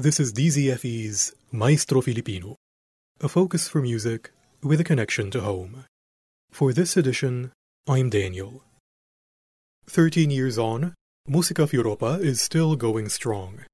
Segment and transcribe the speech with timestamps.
[0.00, 2.54] This is DZFE's Maestro Filipino,
[3.20, 4.30] a focus for music
[4.62, 5.86] with a connection to home.
[6.52, 7.50] For this edition,
[7.88, 8.62] I'm Daniel.
[9.88, 10.94] Thirteen years on,
[11.26, 13.64] Musica Europa is still going strong.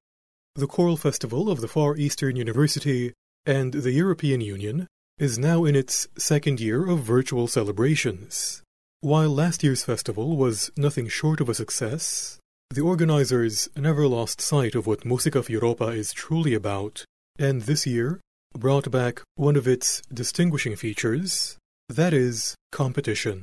[0.54, 3.12] The Choral Festival of the Far Eastern University
[3.45, 4.86] and the European Union
[5.18, 8.62] is now in its second year of virtual celebrations.
[9.02, 12.38] While last year's festival was nothing short of a success,
[12.71, 17.05] the organizers never lost sight of what Musica FEUropa is truly about,
[17.39, 18.21] and this year
[18.57, 21.57] brought back one of its distinguishing features
[21.89, 23.43] that is, competition.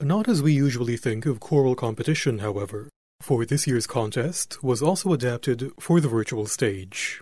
[0.00, 2.88] Not as we usually think of choral competition, however,
[3.20, 7.20] for this year's contest was also adapted for the virtual stage.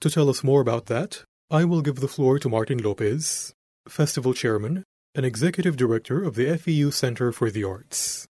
[0.00, 3.52] To tell us more about that, I will give the floor to Martin Lopez,
[3.88, 4.82] Festival Chairman
[5.14, 8.26] and Executive Director of the FEU Center for the Arts.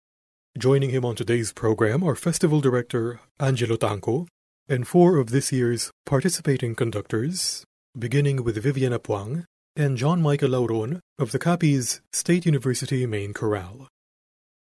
[0.58, 4.28] Joining him on today's program are Festival Director Angelo Tangco
[4.68, 7.64] and four of this year's participating conductors,
[7.98, 9.46] beginning with Vivian Apuang
[9.77, 13.88] and John Michael Lauron of the Capiz State University Main Chorale.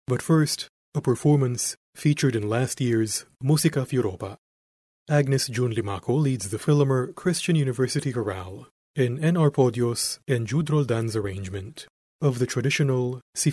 [0.08, 4.38] But first, a performance featured in last year's Musica FEUropa.
[5.08, 9.36] Agnes June Limaco leads the Filamer Christian University Chorale in N.
[9.36, 11.86] Arpodios and Jude Roldan's arrangement
[12.20, 13.52] of the traditional Si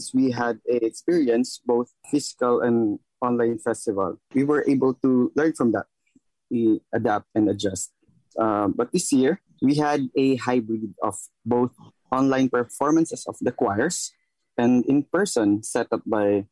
[0.00, 5.72] since we had experience both physical and online festival, we were able to learn from
[5.72, 5.84] that.
[6.50, 7.92] We adapt and adjust.
[8.40, 11.76] Um, but this year, we had a hybrid of both
[12.10, 14.10] online performances of the choirs
[14.56, 16.48] and in person set up by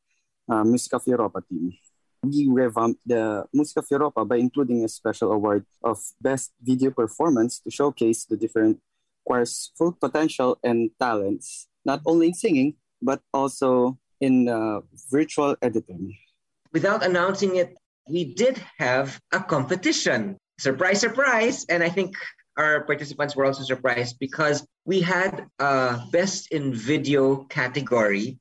[0.48, 1.72] uh, Musica Europa team.
[2.22, 7.70] We revamped the Musica Europa by including a special award of Best Video Performance to
[7.70, 8.80] showcase the different
[9.24, 14.80] choirs' full potential and talents, not only in singing, but also in uh,
[15.10, 16.16] virtual editing.
[16.72, 17.76] Without announcing it,
[18.08, 20.36] we did have a competition.
[20.58, 21.66] Surprise, surprise.
[21.68, 22.16] And I think
[22.56, 28.38] our participants were also surprised because we had a best in video category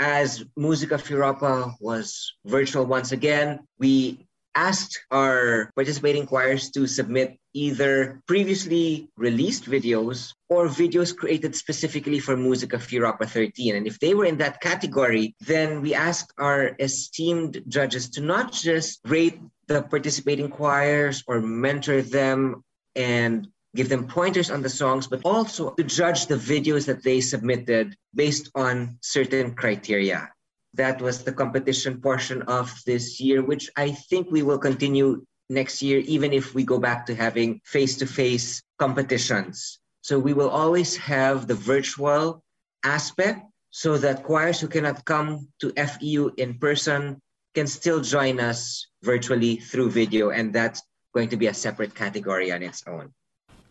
[0.00, 3.60] as Musica FEUropa was virtual once again.
[3.78, 12.20] We asked our participating choirs to submit either previously released videos or videos created specifically
[12.20, 13.76] for Musica Europa 13.
[13.76, 18.52] And if they were in that category, then we asked our esteemed judges to not
[18.52, 22.64] just rate the participating choirs or mentor them
[22.96, 27.20] and give them pointers on the songs, but also to judge the videos that they
[27.20, 30.28] submitted based on certain criteria.
[30.74, 35.82] That was the competition portion of this year, which I think we will continue next
[35.82, 39.80] year, even if we go back to having face to face competitions.
[40.02, 42.42] So we will always have the virtual
[42.84, 47.20] aspect so that choirs who cannot come to FEU in person
[47.54, 50.30] can still join us virtually through video.
[50.30, 50.82] And that's
[51.14, 53.12] going to be a separate category on its own.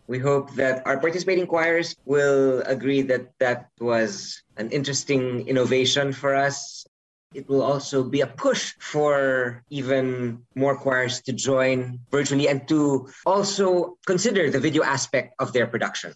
[0.06, 6.34] We hope that our participating choirs will agree that that was an interesting innovation for
[6.34, 6.84] us.
[7.32, 13.08] It will also be a push for even more choirs to join virtually and to
[13.24, 16.12] also consider the video aspect of their production.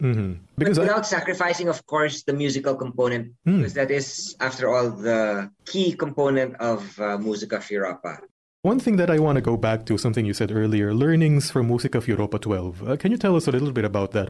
[0.00, 0.40] Mm-hmm.
[0.56, 1.14] Because but without I...
[1.18, 3.58] sacrificing, of course, the musical component, mm.
[3.58, 8.18] because that is, after all, the key component of uh, Musica Europa.
[8.62, 11.68] One thing that I want to go back to, something you said earlier, learnings from
[11.68, 12.88] Musica Europa 12.
[12.88, 14.28] Uh, can you tell us a little bit about that?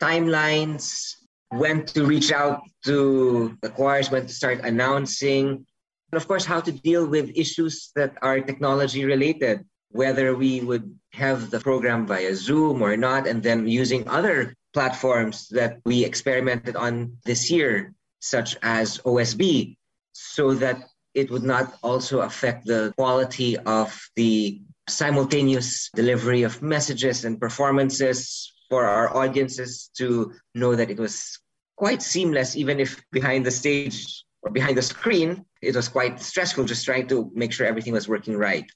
[0.00, 1.16] Timelines,
[1.52, 5.66] when to reach out to the choirs, when to start announcing,
[6.12, 10.98] and of course, how to deal with issues that are technology related, whether we would
[11.12, 16.76] have the program via Zoom or not, and then using other platforms that we experimented
[16.76, 19.76] on this year, such as OSB,
[20.12, 20.84] so that
[21.14, 28.52] it would not also affect the quality of the simultaneous delivery of messages and performances
[28.68, 31.38] for our audiences to know that it was
[31.82, 36.62] quite seamless, even if behind the stage or behind the screen, it was quite stressful
[36.62, 38.70] just trying to make sure everything was working right.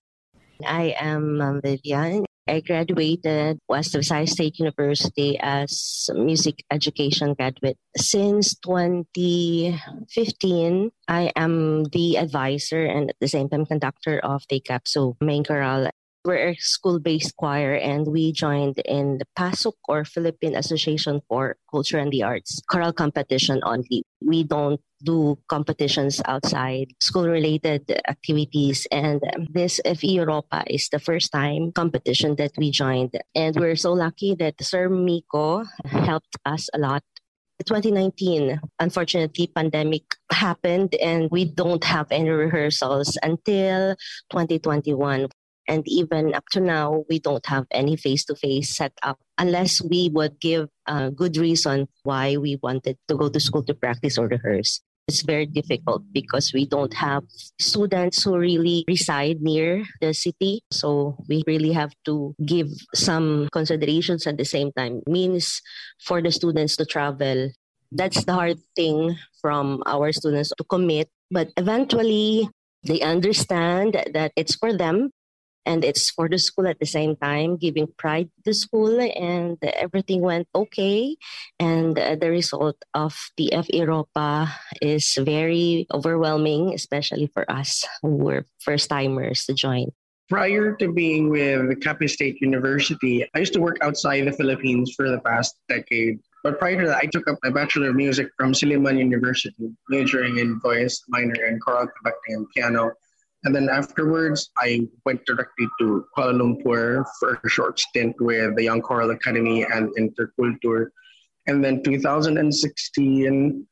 [0.66, 2.24] I am um, Vivian.
[2.48, 7.78] I graduated West Visayas State University as music education graduate.
[7.96, 15.14] Since 2015, I am the advisor and at the same time conductor of the CapSU
[15.20, 15.90] main chorale.
[16.26, 21.98] We're a school-based choir and we joined in the PASUC or Philippine Association for Culture
[21.98, 24.02] and the Arts choral competition only.
[24.20, 28.88] We don't do competitions outside school related activities.
[28.90, 29.22] And
[29.54, 33.14] this FEUropa is the first time competition that we joined.
[33.36, 37.04] And we're so lucky that Sir Miko helped us a lot
[37.64, 43.96] 2019 unfortunately pandemic happened and we don't have any rehearsals until
[44.30, 45.26] 2021
[45.68, 50.68] and even up to now we don't have any face-to-face setup unless we would give
[50.86, 55.22] a good reason why we wanted to go to school to practice or rehearse it's
[55.22, 57.22] very difficult because we don't have
[57.60, 60.62] students who really reside near the city.
[60.72, 65.02] So we really have to give some considerations at the same time.
[65.06, 65.62] Means
[66.02, 67.50] for the students to travel.
[67.92, 71.08] That's the hard thing from our students to commit.
[71.30, 72.50] But eventually
[72.82, 75.10] they understand that it's for them
[75.66, 79.58] and it's for the school at the same time, giving pride to the school, and
[79.62, 81.16] everything went okay.
[81.58, 84.48] And uh, the result of the F Europa
[84.80, 89.90] is very overwhelming, especially for us who were first timers to join.
[90.28, 95.10] Prior to being with Capiz State University, I used to work outside the Philippines for
[95.10, 96.18] the past decade.
[96.42, 100.38] But prior to that, I took up my Bachelor of Music from Silliman University, majoring
[100.38, 102.92] in voice, minor in choral conducting and piano.
[103.46, 108.64] And then afterwards, I went directly to Kuala Lumpur for a short stint with the
[108.64, 110.90] Young Choral Academy and Interculture.
[111.46, 113.66] And then 2016,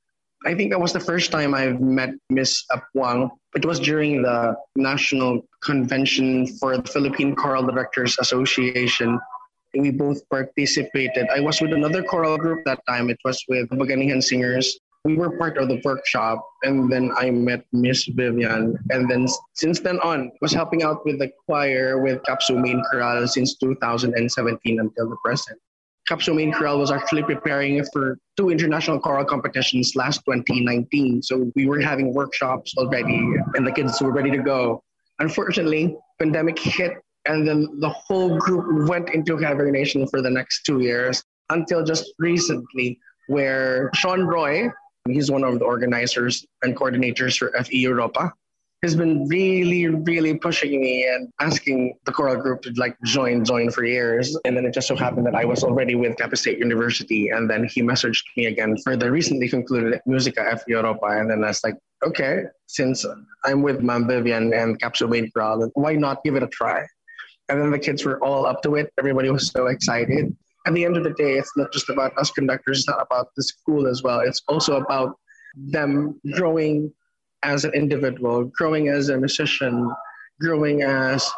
[0.47, 3.31] I think that was the first time I've met Miss Apuang.
[3.57, 9.19] It was during the National Convention for the Philippine Choral Directors Association.
[9.76, 11.26] We both participated.
[11.35, 13.11] I was with another choral group that time.
[13.11, 17.66] It was with Baganihan Singers we were part of the workshop and then I met
[17.73, 22.61] Miss Vivian and then since then on was helping out with the choir with CapSU
[22.61, 25.61] Main Chorale since 2017 until the present.
[26.08, 31.23] CapSU Main Chorale was actually preparing for two international choral competitions last 2019.
[31.23, 33.18] So we were having workshops already
[33.54, 34.82] and the kids were ready to go.
[35.18, 36.92] Unfortunately, pandemic hit
[37.26, 42.06] and then the whole group went into hibernation for the next two years until just
[42.18, 44.70] recently where Sean Roy,
[45.08, 48.32] He's one of the organizers and coordinators for FEUropa.
[48.80, 53.70] He's been really, really pushing me and asking the choral group to like join, join
[53.70, 54.37] for years.
[54.44, 57.28] And then it just so happened that I was already with Capiz State University.
[57.28, 61.20] And then he messaged me again for the recently concluded Musica FEUropa.
[61.20, 63.06] And then I was like, okay, since
[63.44, 66.87] I'm with Ma'am Vivian and CapSU Main Chorale, why not give it a try?
[67.49, 68.92] And then the kids were all up to it.
[68.99, 70.34] Everybody was so excited.
[70.66, 73.28] At the end of the day, it's not just about us conductors, it's not about
[73.37, 74.21] the school as well.
[74.21, 75.18] It's also about
[75.54, 76.92] them growing
[77.42, 79.90] as an individual, growing as a musician,
[80.40, 81.30] growing as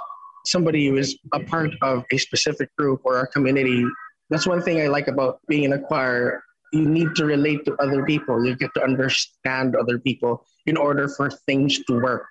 [0.46, 3.84] somebody who is a part of a specific group or a community.
[4.30, 6.42] That's one thing I like about being in a choir.
[6.72, 8.44] You need to relate to other people.
[8.44, 12.26] You get to understand other people in order for things to work.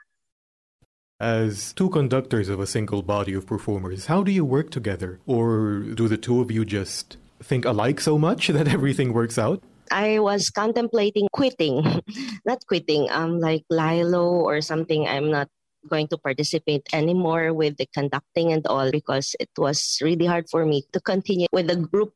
[1.20, 5.22] As two conductors of a single body of performers, how do you work together?
[5.26, 9.64] Or do the two of you just think alike so much that everything works out?
[9.92, 12.02] I was contemplating quitting,
[12.46, 15.08] not quitting, um, like Lilo or something.
[15.08, 15.48] I'm not
[15.88, 20.66] going to participate anymore with the conducting and all because it was really hard for
[20.66, 22.12] me to continue with the group.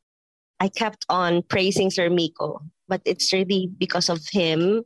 [0.59, 4.83] I kept on praising Sir Miko, but it's really because of him.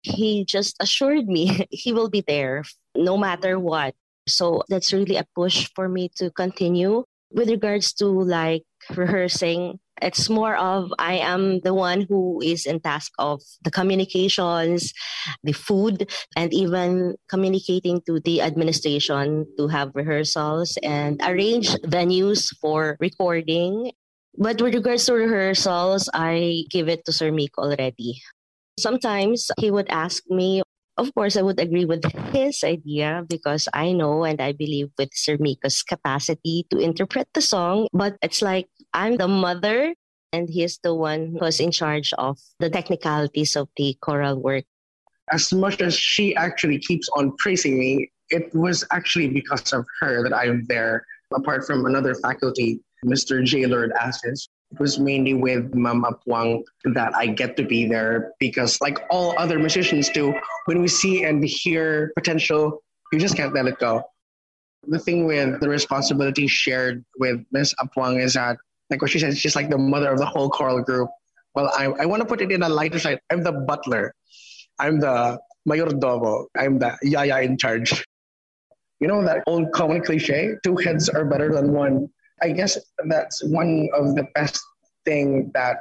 [0.00, 2.64] He just assured me he will be there
[2.96, 3.94] no matter what.
[4.26, 7.04] So that's really a push for me to continue.
[7.32, 12.80] With regards to like rehearsing, it's more of I am the one who is in
[12.80, 14.92] task of the communications,
[15.42, 22.96] the food, and even communicating to the administration to have rehearsals and arrange venues for
[23.00, 23.92] recording.
[24.36, 28.20] But with regards to rehearsals, I give it to Sir Meek already.
[28.78, 30.62] Sometimes he would ask me,
[30.96, 35.10] of course, I would agree with his idea because I know and I believe with
[35.14, 37.88] Sir Miko's capacity to interpret the song.
[37.92, 39.94] But it's like I'm the mother
[40.32, 44.64] and he's the one who's in charge of the technicalities of the choral work.
[45.32, 50.22] As much as she actually keeps on praising me, it was actually because of her
[50.22, 53.44] that I'm there, apart from another faculty, Mr.
[53.44, 53.66] J.
[53.66, 54.48] Lord Assis.
[54.72, 56.64] It was mainly with Mama Apuang
[56.94, 60.32] that I get to be there because, like all other musicians do,
[60.64, 64.02] when we see and hear potential, you just can't let it go.
[64.88, 68.56] The thing with the responsibility shared with Miss Apuang is that,
[68.88, 71.10] like what she said, she's like the mother of the whole choral group.
[71.54, 73.20] Well, I, I want to put it in a lighter side.
[73.30, 74.14] I'm the butler.
[74.78, 75.38] I'm the
[75.68, 76.46] mayordomo.
[76.56, 78.04] I'm the yaya in charge.
[79.00, 80.54] You know that old common cliche?
[80.64, 82.08] Two heads are better than one.
[82.42, 82.76] I guess
[83.08, 84.60] that's one of the best
[85.04, 85.76] thing that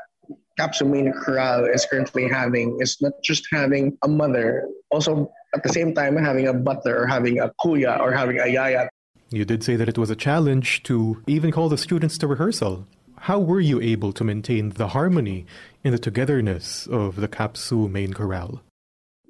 [0.59, 5.69] CapSU Main Chorale is currently having is not just having a mother, also at the
[5.69, 8.89] same time having a butler or having a kuya or having a yaya.
[9.31, 12.85] You did say that it was a challenge to even call the students to rehearsal.
[13.17, 15.45] How were you able to maintain the harmony
[15.83, 18.61] and the togetherness of the CapSU Main Chorale?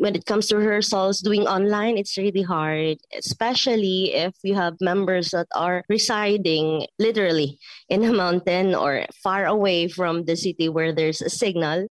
[0.02, 5.30] When it comes to rehearsals, doing online, it's really hard, especially if you have members
[5.30, 11.22] that are residing literally in a mountain or far away from the city where there's
[11.22, 11.86] a signal.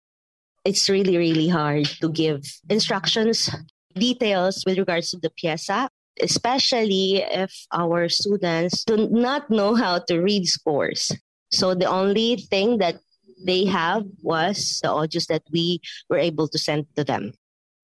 [0.64, 3.50] It's really, really hard to give instructions,
[3.96, 5.88] details with regards to the pieza,
[6.22, 11.10] especially if our students do not know how to read scores.
[11.50, 13.00] So the only thing that
[13.44, 17.32] they have was the audios that we were able to send to them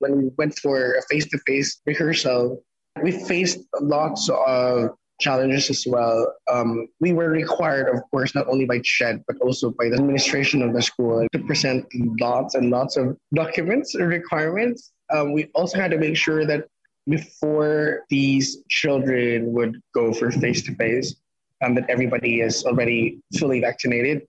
[0.02, 2.62] when we went for a face to face rehearsal,
[3.02, 4.90] we faced lots of
[5.21, 6.26] challenges as well.
[6.52, 10.61] Um, we were required, of course, not only by CHED, but also by the administration
[10.62, 11.87] of the school to present
[12.21, 14.92] lots and lots of documents and requirements.
[15.14, 16.66] Um, we also had to make sure that
[17.09, 21.14] before these children would go for face to face,
[21.61, 24.23] that everybody is already fully vaccinated.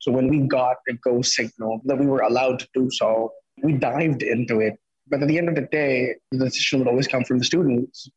[0.00, 3.72] So when we got a go signal that we were allowed to do so, we
[3.72, 4.74] dived into it
[5.10, 8.10] but at the end of the day, the decision would always come from the students.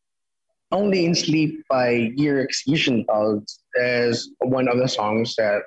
[0.71, 5.63] Only in Sleep by Eriks Esenvalds is one of the songs that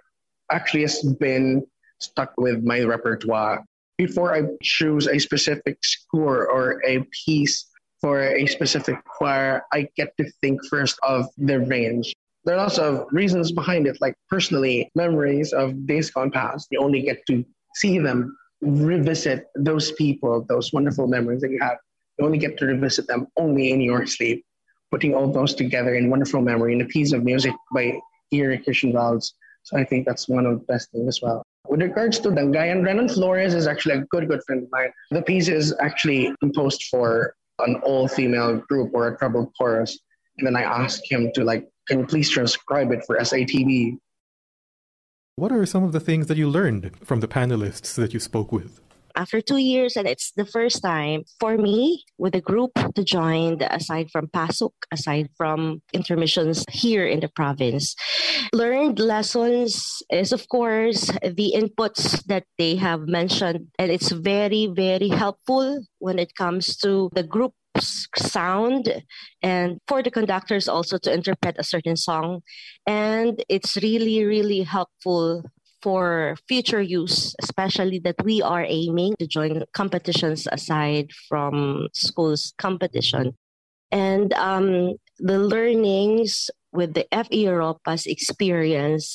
[0.51, 1.67] actually has been
[1.99, 3.65] stuck with my repertoire.
[3.99, 7.67] Before I choose a specific score or a piece
[8.01, 12.15] for a specific choir, I get to think first of the range.
[12.45, 16.69] There are lots of reasons behind it, like personally, memories of days gone past.
[16.71, 21.77] You only get to see them revisit those people, those wonderful memories that you have.
[22.19, 24.45] You only get to revisit them only in your sleep.
[24.91, 27.99] Putting all those together in wonderful memory in a piece of music by
[28.33, 29.33] Eriks Esenvalds.
[29.65, 31.43] So I think that's one of the best things as well.
[31.69, 34.93] With regards to Dangayan, Renan Flores is actually a good, good friend of mine.
[35.11, 39.99] The piece is actually composed for an all-female group or a treble chorus.
[40.39, 43.99] And then I asked him to like, can you please transcribe it for SATB?
[45.37, 48.53] What are some of the things that you learned from the panelists that you spoke
[48.53, 48.81] with?
[49.17, 53.63] after two years, and it's the first time for me with a group to join,
[53.63, 57.95] aside from PASUC, aside from intermissions here in the province.
[58.53, 65.09] Learned lessons is, of course, the inputs that they have mentioned, and it's very, very
[65.09, 69.03] helpful when it comes to the group sound
[69.43, 72.41] and for the conductors also to interpret a certain song
[72.87, 75.43] and it's really really helpful
[75.85, 83.37] for future use, especially that we are aiming to join competitions aside from schools competition.
[83.93, 89.15] And um, the learnings with the FEUropa's experience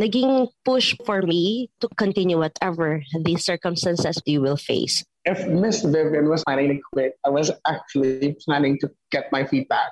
[0.00, 5.04] naging push for me to continue whatever the circumstances we will face.
[5.26, 9.90] If Miss Vivian was planning to quit, I was actually planning to get my feedback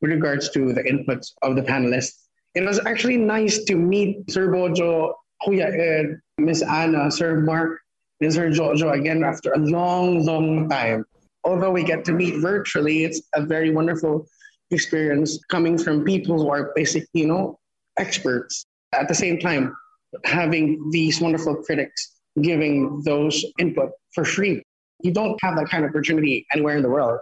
[0.00, 2.26] with regards to the inputs of the panelists.
[2.56, 5.14] It was actually nice to meet Sir Bojo
[5.46, 7.78] Kuya Ed, Miss Anna, Sir Mark,
[8.20, 11.04] and Sir Jojo again after a long, long time.
[11.44, 14.26] Although we get to meet virtually, it's a very wonderful
[14.72, 17.56] experience coming from people who are basically, you know,
[17.98, 18.64] experts.
[18.92, 19.76] At the same time,
[20.24, 24.62] having these wonderful critics giving those input for free.
[25.02, 27.18] You don't have that kind of opportunity anywhere in the world.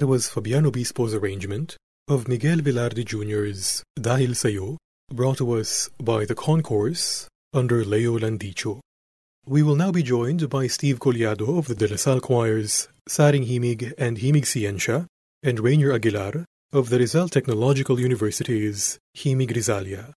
[0.00, 1.76] That was Fabiano Bispo's arrangement
[2.08, 4.78] of Miguel Velarde Jr.'s Dahil Sayo,
[5.12, 8.80] brought to us by the Concourse under Leo Landicho.
[9.44, 13.44] We will now be joined by Steve Collado of the De La Salle Choirs, Saring
[13.44, 15.06] Himig and Himig Scientia,
[15.42, 20.14] and Reiner Aguilar of the Rizal Technological University's Himig Rizalia.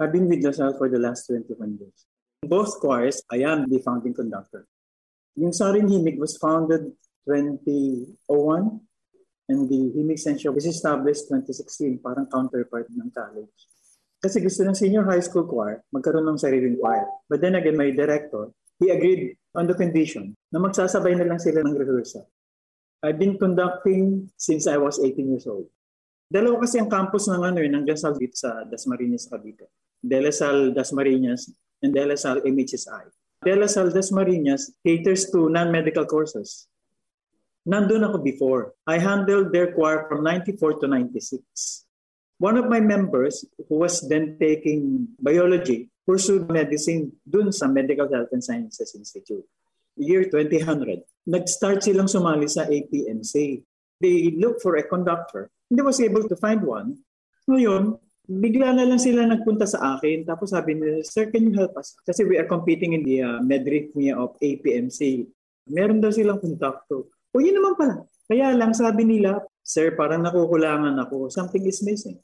[0.00, 2.06] I've been with La Salle for the last 21 years.
[2.42, 4.66] Both choirs, I am the founding conductor.
[5.36, 6.90] Yung Saring Himig was founded
[7.28, 8.80] 2001
[9.48, 13.54] and the Himig Ciencia was established 2016, parang counterpart ng college.
[14.18, 17.06] Kasi gusto ng senior high school choir magkaroon ng sariling choir.
[17.30, 21.62] But then again, my director, he agreed on the condition na magsasabay na lang sila
[21.62, 22.26] ng rehearsal.
[23.04, 25.68] I've been conducting since I was 18 years old.
[26.26, 29.70] Dalawa kasi ang campus ng ano, ng Dasal sa Dasmariñas, Cavite.
[30.02, 33.04] De La Salle Dasmariñas and De La Salle MHSI.
[33.46, 36.66] De La Salle Dasmariñas caters to non-medical courses.
[37.66, 38.78] Nandun ako before.
[38.86, 41.42] I handled their choir from 94 to 96.
[42.38, 48.30] One of my members who was then taking biology pursued medicine dun sa Medical Health
[48.30, 49.42] and Sciences Institute.
[49.98, 53.64] Year 2000, nag-start silang sumali sa APMC.
[53.98, 55.50] They looked for a conductor.
[55.66, 57.02] They was able to find one.
[57.50, 57.98] Ngayon,
[58.28, 60.22] bigla na lang sila nagpunta sa akin.
[60.22, 61.98] Tapos sabi nila, Sir, can you help us?
[62.06, 65.26] Kasi we are competing in the uh, medrhythmia of APMC.
[65.72, 67.08] Meron daw silang conductor.
[67.36, 68.08] O yun naman pala.
[68.24, 71.28] Kaya lang sabi nila, Sir, parang nakukulangan ako.
[71.28, 72.16] Something is missing.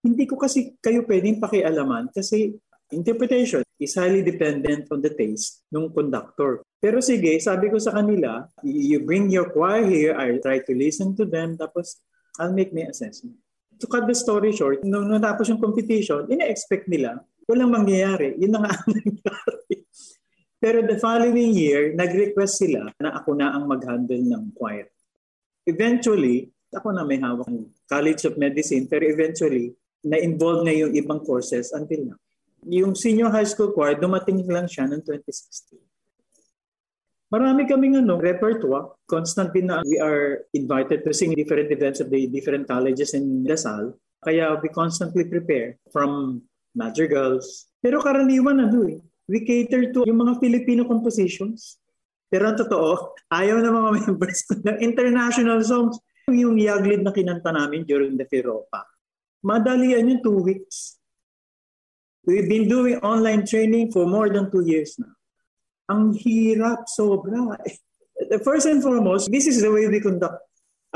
[0.00, 2.56] Hindi ko kasi kayo pwedeng pakialaman kasi
[2.88, 6.64] interpretation is highly dependent on the taste ng conductor.
[6.78, 11.16] Pero sige, sabi ko sa kanila, you bring your choir here, I try to listen
[11.16, 12.00] to them, tapos
[12.38, 13.40] I'll make my assessment.
[13.82, 17.18] To cut the story short, nung natapos yung competition, ina-expect nila,
[17.48, 18.38] walang mangyayari.
[18.38, 19.74] Yun na nga ang nangyari.
[20.64, 24.88] Pero the following year, nag-request sila na ako na ang mag-handle ng choir.
[25.68, 31.20] Eventually, ako na may hawak ng College of Medicine, pero eventually, na-involve na yung ibang
[31.20, 32.18] courses until now.
[32.64, 35.84] Yung senior high school choir, dumating lang siya noong 2016.
[37.28, 38.96] Marami kaming ano, repertoire.
[39.04, 44.00] Constant na we are invited to sing different events of the different colleges in Lasal.
[44.24, 46.40] Kaya we constantly prepare from
[46.72, 47.68] madrigals.
[47.84, 48.96] Pero karaniwan ano eh,
[49.28, 51.80] we cater to yung mga Filipino compositions.
[52.28, 55.96] Pero ang totoo, ayaw ng mga members ko ng international songs.
[56.28, 58.88] Yung Jagdlied na kinanta namin during the FEUropa.
[59.44, 60.96] Madalian yung two weeks.
[62.24, 65.12] We've been doing online training for more than two years now.
[65.92, 67.60] Ang hirap, sobra.
[68.46, 70.40] First and foremost, this is the way we conduct.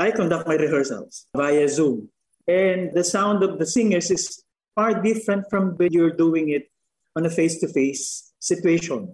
[0.01, 2.09] I conduct my rehearsals via Zoom.
[2.49, 4.41] And the sound of the singers is
[4.73, 6.73] far different from when you're doing it
[7.19, 9.11] on a face-to-face situation.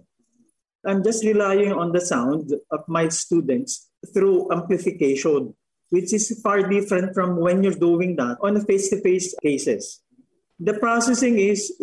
[0.86, 5.58] I'm just relying on the sound of my students through amplification,
[5.90, 10.06] which is far different from when you're doing that on a face-to-face cases.
[10.62, 11.74] The processing is,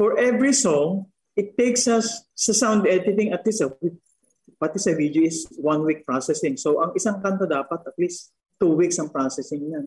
[0.00, 4.00] for every song, it takes us sa sound editing at least a week.
[4.58, 6.58] Pati sa video is one week processing.
[6.58, 9.86] So ang isang kanta dapat at least two weeks ang processing niyan.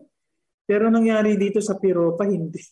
[0.64, 2.62] Pero nangyari dito sa Piropa, hindi.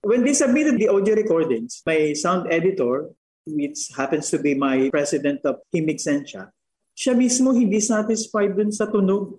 [0.00, 3.12] When they submitted the audio recordings, my sound editor,
[3.44, 6.48] which happens to be my president of Himig Sencha,
[6.96, 9.36] siya mismo hindi satisfied dun sa tunog.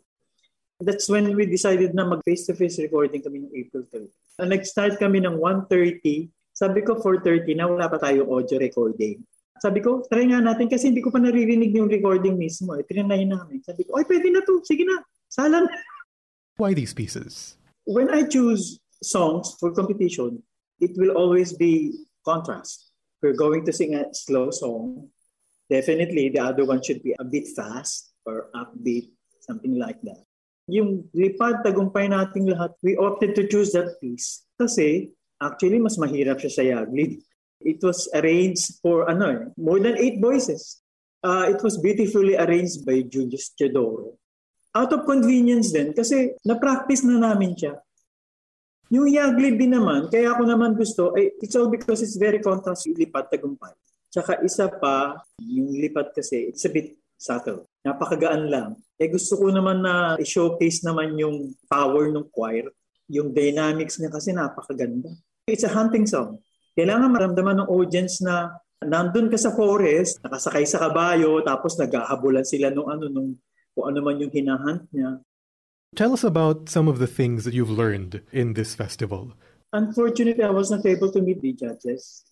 [0.78, 4.46] That's when we decided na mag face-to-face recording kami ng April 3.
[4.46, 6.30] Nag-start kami ng 1.30.
[6.54, 9.22] Sabi ko 4.30 na wala pa tayong audio recording.
[9.62, 12.74] Sabi ko, try nga natin kasi hindi ko pa naririnig yung recording mismo.
[12.78, 12.86] Eh.
[12.86, 13.62] Trinay namin.
[13.62, 14.62] Sabi ko, ay pwede na to.
[14.66, 15.06] Sige na.
[15.30, 15.70] Salan.
[16.58, 17.58] Why these pieces?
[17.86, 20.42] When I choose songs for competition,
[20.82, 21.94] it will always be
[22.26, 22.92] contrast.
[23.22, 25.14] We're going to sing a slow song.
[25.70, 30.26] Definitely, the other one should be a bit fast or upbeat, something like that.
[30.68, 36.42] Yung lipad, tagumpay nating lahat, we opted to choose that piece kasi actually mas mahirap
[36.42, 37.22] siya sa Jagdlied.
[37.62, 40.82] It was arranged for ano eh, more than eight voices.
[41.22, 44.18] Uh, it was beautifully arranged by Julius Teodoro.
[44.74, 47.78] Out of convenience din kasi na-practice na namin siya.
[48.92, 52.84] Yung Yaglid din naman, kaya ako naman gusto, ay, it's all because it's very contrast
[52.92, 53.72] yung lipat tagumpay.
[54.12, 57.64] Tsaka isa pa, yung lipat kasi, it's a bit subtle.
[57.88, 58.76] Napakagaan lang.
[59.00, 62.68] Eh gusto ko naman na i-showcase naman yung power ng choir.
[63.08, 65.08] Yung dynamics niya kasi napakaganda.
[65.48, 66.44] It's a hunting song.
[66.76, 68.52] Kailangan maramdaman ng audience na
[68.84, 73.40] nandun ka sa forest, nakasakay sa kabayo, tapos naghahabulan sila nung ano, nung
[73.72, 75.24] kung ano man yung hinahunt niya.
[75.94, 79.34] Tell us about some of the things that you've learned in this festival.
[79.74, 82.24] Unfortunately, I was not able to meet the judges.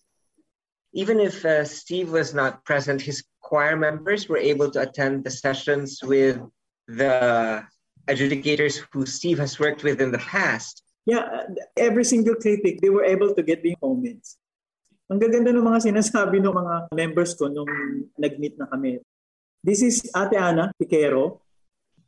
[0.94, 5.30] Even if uh, Steve was not present, his choir members were able to attend the
[5.30, 6.40] sessions with
[6.88, 7.62] the
[8.08, 10.82] adjudicators who Steve has worked with in the past.
[11.04, 11.44] Yeah,
[11.76, 14.40] every single critic, they were able to get the comments.
[15.12, 17.68] Ang gaganda ng mga sinasabi ng mga members ko nung
[18.16, 19.04] nag-meet na kami.
[19.60, 21.44] This is Ate Ana Piquero.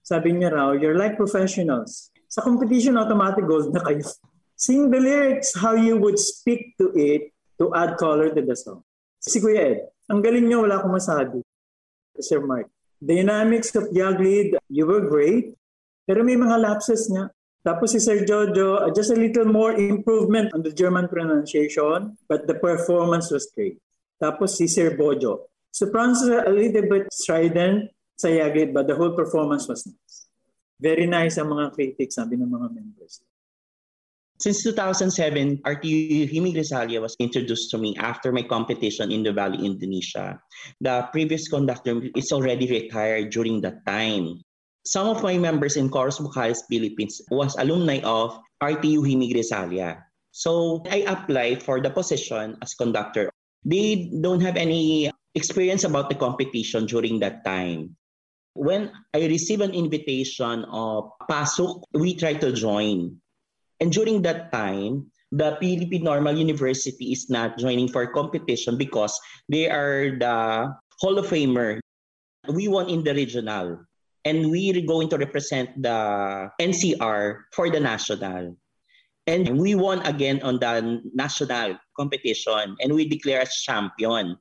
[0.02, 2.10] Sabi niya raw, you're like professionals.
[2.26, 4.02] Sa competition, automatic gold na kayo.
[4.58, 8.82] Sing the lyrics how you would speak to it to add color to the song.
[9.22, 9.78] Si Kuya Ed,
[10.10, 11.38] ang galing niya, wala akong masabi.
[12.18, 12.66] Sir Mark,
[12.98, 15.54] dynamics of Jagdlied, you were great.
[16.02, 17.30] Pero may mga lapses nga.
[17.62, 22.50] Tapos si Sir Jojo, uh, just a little more improvement on the German pronunciation, but
[22.50, 23.78] the performance was great.
[24.18, 27.86] Tapos si Sir Bojo, sopranos a little bit strident
[28.22, 30.30] sa Yaglit, but the whole performance was nice.
[30.78, 33.22] Very nice ang mga critics, sabi ng mga members.
[34.42, 39.62] Since 2007, RTU Himig Rizalia was introduced to me after my competition in the Valley,
[39.62, 40.42] Indonesia.
[40.82, 44.42] The previous conductor is already retired during that time.
[44.82, 50.02] Some of my members in Chorus Vocales Philippines was alumni of RTU Himig Rizalia.
[50.34, 53.30] So I applied for the position as conductor.
[53.62, 55.06] They don't have any
[55.38, 57.94] experience about the competition during that time.
[58.54, 63.16] When I received an invitation of PASUK, we tried to join.
[63.80, 69.68] And during that time, the Philippine Normal University is not joining for competition because they
[69.72, 70.68] are the
[71.00, 71.80] Hall of Famer.
[72.46, 73.80] We won in the regional
[74.24, 78.56] and we're going to represent the NCR for the national.
[79.26, 84.36] And we won again on the national competition and we declare as champion.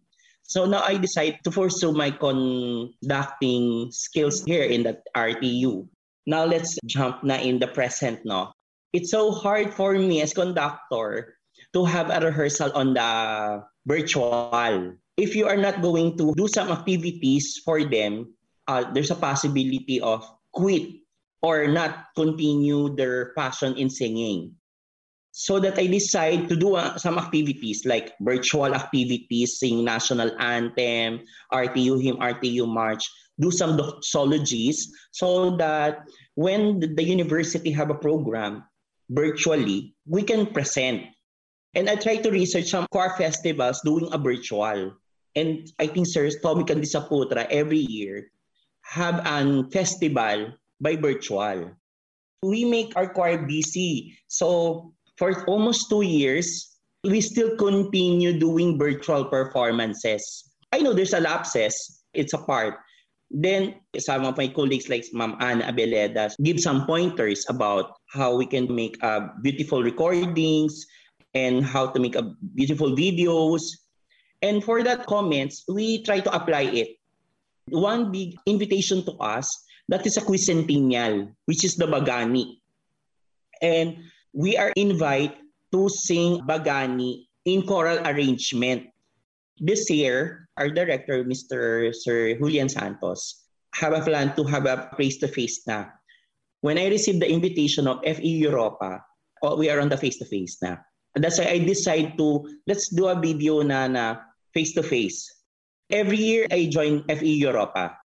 [0.52, 5.88] So now I decide to pursue my conducting skills here in the RTU.
[6.28, 8.52] Now let's jump na in the present no.
[8.92, 11.40] It's so hard for me as conductor
[11.72, 15.00] to have a rehearsal on the virtual.
[15.16, 18.36] If you are not going to do some activities for them,
[18.68, 21.00] uh, there's a possibility of quit
[21.40, 24.60] or not continue their passion in singing.
[25.32, 31.24] So that I decide to do uh, some activities like virtual activities, sing national anthem,
[31.54, 33.08] RTU hymn, RTU march,
[33.40, 38.64] do some doxologies so that when the university have a program
[39.10, 41.04] virtually, we can present.
[41.74, 44.94] And I try to research some choir festivals doing a virtual.
[45.36, 48.32] And I think Sir Tommy Kandisaputra every year
[48.84, 51.72] have an festival by virtual.
[52.44, 54.18] We make our choir busy.
[54.28, 60.50] So for almost two years, we still continue doing virtual performances.
[60.74, 61.78] I know there's a lapses.
[62.18, 62.82] It's a part.
[63.30, 68.50] Then some of my colleagues like Ma'am Anna Abeleda give some pointers about how we
[68.50, 70.90] can make uh, beautiful recordings
[71.38, 73.62] and how to make a beautiful videos.
[74.42, 76.98] And for that comments, we try to apply it
[77.70, 79.46] one big invitation to us
[79.88, 82.58] that is a quincentennial, which is the Bagani.
[83.62, 84.02] And
[84.34, 85.38] we are invited
[85.72, 88.88] to sing Bagani in choral arrangement.
[89.58, 91.94] This year, our director, Mr.
[91.94, 95.94] Sir Julian Santos, have a plan to have a face-to-face na.
[96.62, 99.02] When I received the invitation of FEUropa,
[99.44, 100.78] oh, we are on the face-to-face na.
[101.16, 104.18] And that's why I decide to, let's do a video na na
[104.54, 105.42] face-to-face
[105.92, 108.00] Every year, I join FEUropa.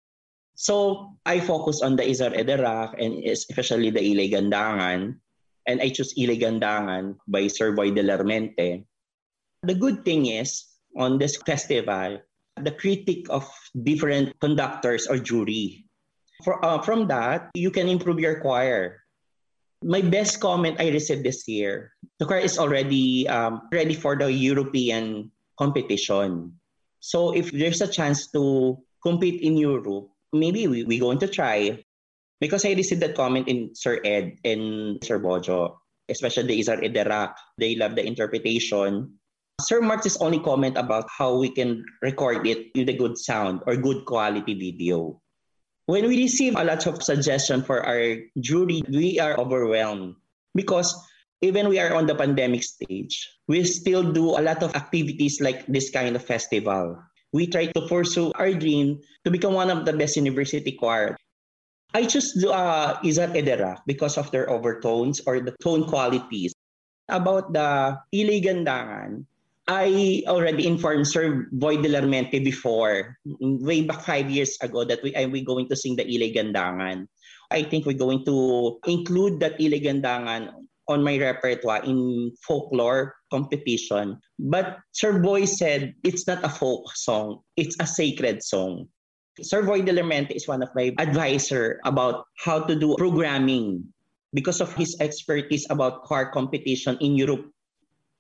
[0.57, 5.21] So, I focus on the Izar Ederak and especially the Ilay Gandangan.
[5.67, 8.05] And I chose Ilay Gandangan by Sir Boy de.
[8.05, 10.65] The good thing is,
[10.97, 12.21] on this festival,
[12.61, 13.49] the critic of
[13.83, 15.87] different conductors or jury.
[16.45, 19.03] For, uh, from that, you can improve your choir.
[19.83, 24.33] My best comment I received this year, the choir is already um, ready for the
[24.33, 26.57] European competition.
[27.01, 31.84] So if there's a chance to compete in Europe, maybe we, we're going to try.
[32.45, 35.81] Because I received that comment in Sir Ed and Sir Bojo,
[36.13, 37.33] especially Izar Ederak.
[37.57, 39.17] They love the interpretation.
[39.65, 43.81] Sir Mark's only comment about how we can record it with a good sound or
[43.81, 45.25] good quality video.
[45.89, 50.21] When we receive a lot of suggestion for our jury, we are overwhelmed
[50.53, 50.93] because
[51.41, 55.65] even we are on the pandemic stage, we still do a lot of activities like
[55.65, 57.01] this kind of festival.
[57.33, 61.17] We try to pursue our dream to become one of the best university choir.
[61.95, 66.51] I choose uh, Izat Edera because of their overtones or the tone qualities.
[67.07, 69.23] About the Iligandangan,
[69.69, 75.15] I already informed Sir Boy de Lermente before, way back five years ago, that we
[75.15, 77.07] are we going to sing the Iligandangan.
[77.53, 80.51] I think we're going to include that Iligandangan
[80.89, 84.21] on my repertoire in folklore competition.
[84.39, 88.89] But Sir Boy said it's not a folk song, it's a sacred song.
[89.43, 93.83] Sir Boy Delermente is one of my advisor about how to do programming
[94.33, 97.51] because of his expertise about car competition in Europe.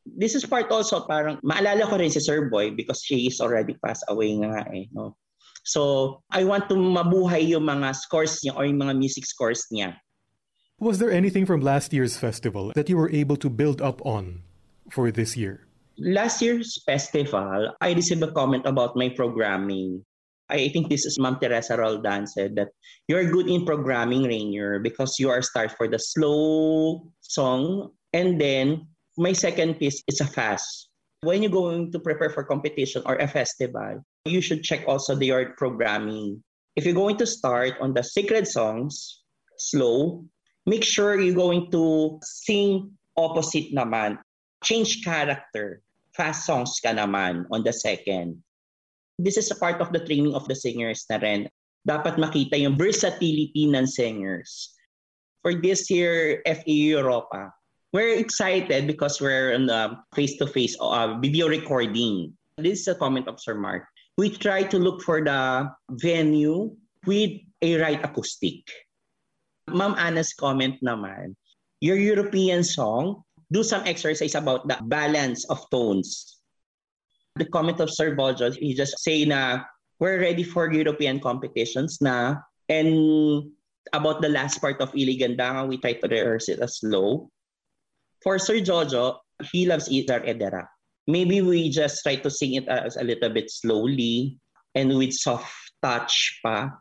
[0.05, 3.79] This is part also parang maalala ko rin si Sir Boy because she is already
[3.79, 4.91] passed away nga eh.
[4.91, 5.15] No?
[5.65, 9.97] So, I want to mabuhay yung mga scores niya or yung mga music scores niya.
[10.77, 14.43] Was there anything from last year's festival that you were able to build up on
[14.91, 15.65] for this year?
[15.97, 20.05] Last year's festival, I received a comment about my programming.
[20.49, 22.69] I think this is Ma'am Teresa Roldan said that
[23.09, 27.93] you're good in programming, Reiner, because you are start for the slow song.
[28.13, 30.91] And then my second piece is a fast.
[31.23, 35.33] When you're going to prepare for competition or a festival, you should check also the
[35.33, 36.45] your programming.
[36.77, 39.25] If you're going to start on the sacred songs,
[39.57, 40.27] slow,
[40.67, 44.19] make sure you're going to sing opposite naman.
[44.63, 45.81] Change character.
[46.13, 48.45] Fast songs ka naman on the second.
[49.19, 51.47] This is a part of the training of the singers na rin.
[51.87, 54.75] Dapat makita yung versatility ng singers.
[55.45, 57.53] For this year, FEUropa,
[57.93, 62.35] we're excited because we're on the face-to-face uh, video recording.
[62.59, 63.87] This is a comment of Sir Mark.
[64.19, 66.75] We try to look for the venue
[67.07, 68.67] with a right acoustic.
[69.71, 71.37] Ma'am Anna's comment naman,
[71.79, 73.23] your European song,
[73.53, 76.41] do some exercise about the balance of tones
[77.37, 79.67] the comment of Sir Bojo, he just say na
[79.99, 83.51] we're ready for European competitions na and
[83.93, 87.29] about the last part of Iligandangan, we try to rehearse it as slow.
[88.23, 89.19] For Sir Jojo,
[89.53, 90.65] he loves Idar Edera.
[91.07, 94.39] Maybe we just try to sing it as a little bit slowly
[94.75, 96.73] and with soft touch pa.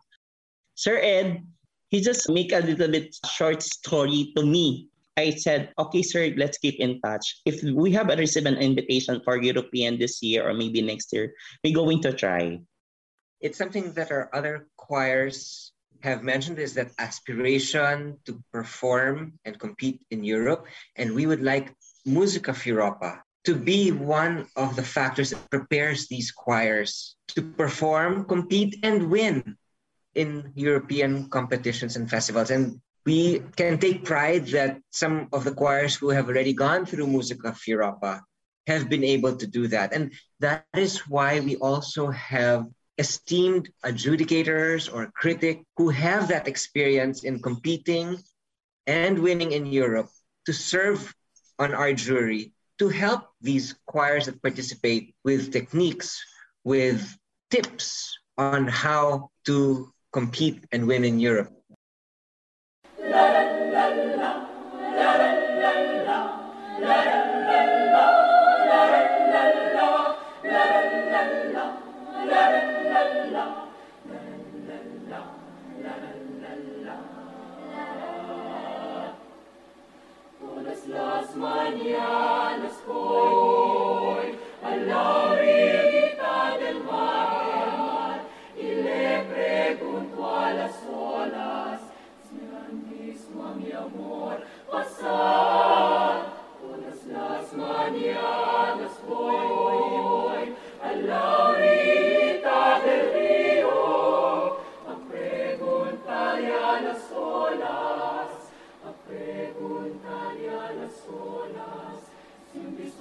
[0.75, 1.43] Sir Ed,
[1.89, 4.87] he just make a little bit short story to me
[5.17, 7.41] I said, okay, sir, let's keep in touch.
[7.45, 11.75] If we have received an invitation for European this year or maybe next year, we're
[11.75, 12.59] going to try.
[13.39, 15.71] It's something that our other choirs
[16.01, 20.65] have mentioned is that aspiration to perform and compete in Europe.
[20.95, 21.73] And we would like
[22.05, 28.79] Musica FEUropa to be one of the factors that prepares these choirs to perform, compete,
[28.83, 29.57] and win
[30.15, 32.51] in European competitions and festivals.
[32.51, 37.07] And we can take pride that some of the choirs who have already gone through
[37.07, 38.21] Musica FEUropa
[38.67, 39.93] have been able to do that.
[39.93, 42.65] And that is why we also have
[42.97, 48.17] esteemed adjudicators or critic who have that experience in competing
[48.87, 50.09] and winning in Europe
[50.45, 51.13] to serve
[51.59, 56.23] on our jury to help these choirs that participate with techniques,
[56.63, 57.01] with
[57.49, 61.51] tips on how to compete and win in Europe.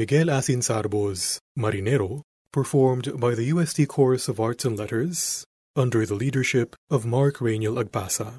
[0.00, 2.22] Miguel Asinsarbo's Marinero,
[2.54, 5.44] performed by the UST Chorus of Arts and Letters,
[5.76, 8.38] under the leadership of Mark Rainiel Agbasa.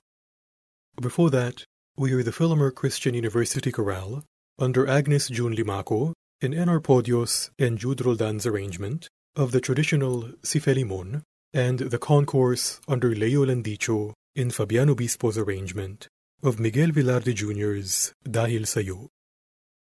[1.00, 1.64] Before that,
[1.96, 4.24] we heard the Filamer Christian University Chorale,
[4.58, 10.60] under Agnes June Limaco, in Enar Podios and Jude Roldan's arrangement, of the traditional Si
[10.60, 11.22] Felimon,
[11.54, 16.08] and the concourse under Leo Landicho in Fabiano Bispo's arrangement,
[16.42, 19.10] of Miguel Velarde Jr.'s Dahil Sayo.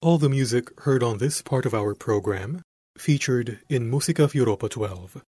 [0.02, 2.62] All the music heard on this part of our program
[2.98, 5.22] featured in Musica FEUropa 12.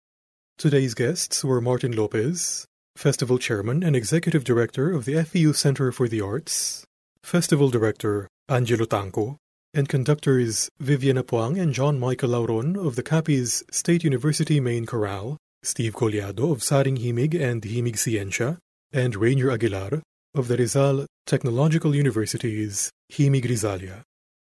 [0.58, 2.66] Today's guests were Martin Lopez,
[2.96, 6.86] Festival Chairman and Executive Director of the FEU Center for the Arts,
[7.22, 9.36] Festival Director Angelo Tangco,
[9.76, 15.38] and conductors Vivian Apuang and John Michael Lauron of the Capiz State University Main Chorale,
[15.62, 18.58] Steve Collado of Saring Himig and Himig Scientia,
[18.92, 20.02] and Reiner Aguilar
[20.34, 24.02] of the Rizal Technological University's Himig Rizalia.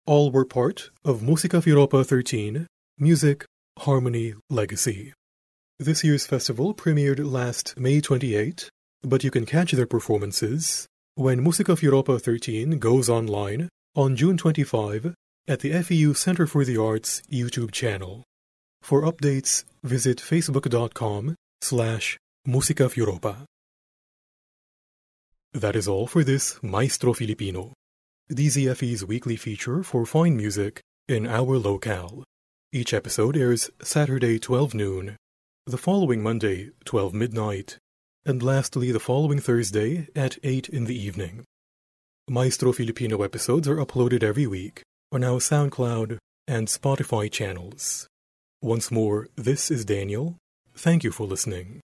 [0.04, 2.66] All were part of Musica FEUropa 13
[2.98, 3.44] Music,
[3.78, 5.12] Harmony, Legacy.
[5.78, 8.68] This year's festival premiered last May 28,
[9.02, 15.14] but you can catch their performances when Musica FEUropa 13 goes online on June 25
[15.46, 18.24] at the FEU Center for the Arts YouTube channel.
[18.82, 23.44] For updates, visit facebook.com slash Musica FEUropa.
[25.52, 27.72] That is all for this Maestro Filipino,
[28.32, 32.24] DZFE's weekly feature for fine music in our locale.
[32.72, 35.16] Each episode airs Saturday 12 noon,
[35.66, 37.76] the following Monday 12 midnight,
[38.24, 41.44] and lastly the following Thursday at 8 in the evening.
[42.30, 46.16] Maestro Filipino episodes are uploaded every week on our SoundCloud
[46.48, 48.06] and Spotify channels.
[48.62, 50.38] Once more, this is Daniel.
[50.74, 51.80] Thank you for listening.